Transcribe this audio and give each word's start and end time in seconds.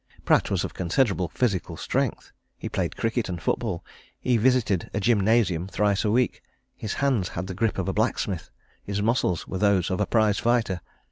Pratt 0.25 0.49
was 0.49 0.63
of 0.63 0.73
considerable 0.73 1.27
physical 1.29 1.77
strength. 1.77 2.31
He 2.57 2.67
played 2.67 2.97
cricket 2.97 3.29
and 3.29 3.39
football; 3.39 3.85
he 4.19 4.35
visited 4.35 4.89
a 4.95 4.99
gymnasium 4.99 5.67
thrice 5.67 6.03
a 6.03 6.09
week. 6.09 6.41
His 6.75 6.95
hands 6.95 7.29
had 7.29 7.45
the 7.45 7.53
grip 7.53 7.77
of 7.77 7.87
a 7.87 7.93
blacksmith; 7.93 8.49
his 8.83 8.99
muscles 8.99 9.47
were 9.47 9.59
those 9.59 9.91
of 9.91 10.01
a 10.01 10.07
prize 10.07 10.39
fighter. 10.39 10.81